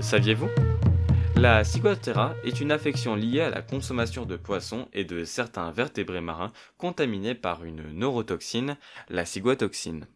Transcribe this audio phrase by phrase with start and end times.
[0.00, 0.48] saviez-vous?
[1.36, 6.20] La ciguatera est une affection liée à la consommation de poissons et de certains vertébrés
[6.20, 8.76] marins contaminés par une neurotoxine,
[9.08, 10.06] la ciguatoxine.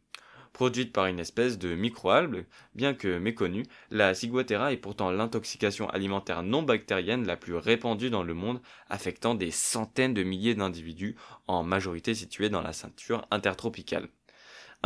[0.53, 6.43] Produite par une espèce de microalgue, bien que méconnue, la ciguatera est pourtant l'intoxication alimentaire
[6.43, 11.17] non bactérienne la plus répandue dans le monde, affectant des centaines de milliers d'individus,
[11.47, 14.09] en majorité situés dans la ceinture intertropicale.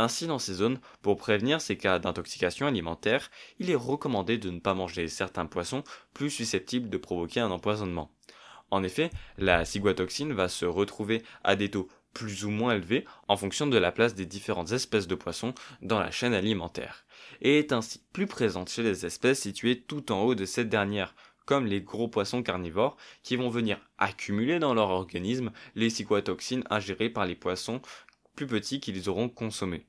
[0.01, 4.59] Ainsi, dans ces zones, pour prévenir ces cas d'intoxication alimentaire, il est recommandé de ne
[4.59, 5.83] pas manger certains poissons
[6.15, 8.11] plus susceptibles de provoquer un empoisonnement.
[8.71, 13.37] En effet, la ciguatoxine va se retrouver à des taux plus ou moins élevés en
[13.37, 17.05] fonction de la place des différentes espèces de poissons dans la chaîne alimentaire,
[17.39, 21.13] et est ainsi plus présente chez les espèces situées tout en haut de cette dernière,
[21.45, 27.11] comme les gros poissons carnivores, qui vont venir accumuler dans leur organisme les ciguatoxines ingérées
[27.11, 27.83] par les poissons
[28.35, 29.85] plus petits qu'ils auront consommés.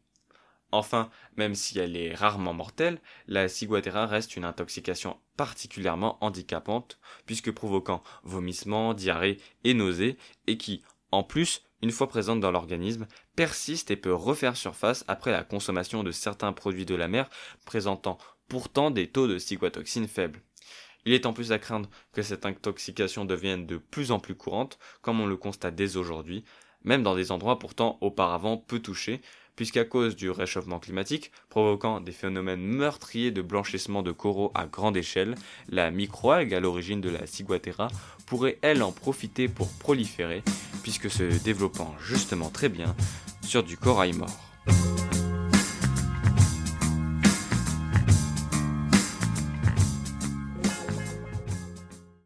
[0.72, 7.52] Enfin, même si elle est rarement mortelle, la ciguatera reste une intoxication particulièrement handicapante, puisque
[7.52, 13.06] provoquant vomissements, diarrhée et nausées, et qui, en plus, une fois présente dans l'organisme,
[13.36, 17.28] persiste et peut refaire surface après la consommation de certains produits de la mer
[17.66, 18.16] présentant
[18.48, 20.42] pourtant des taux de ciguatoxine faibles.
[21.04, 24.78] Il est en plus à craindre que cette intoxication devienne de plus en plus courante,
[25.02, 26.44] comme on le constate dès aujourd'hui,
[26.84, 29.20] même dans des endroits pourtant auparavant peu touchés,
[29.56, 34.96] puisqu'à cause du réchauffement climatique, provoquant des phénomènes meurtriers de blanchissement de coraux à grande
[34.96, 35.34] échelle,
[35.68, 37.88] la microalgue à l'origine de la ciguatera
[38.26, 40.42] pourrait elle en profiter pour proliférer,
[40.82, 42.94] puisque se développant justement très bien
[43.42, 44.51] sur du corail mort.